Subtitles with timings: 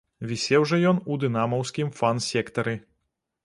[0.29, 2.79] Вісеў жа ён у дынамаўскім фан-сектары.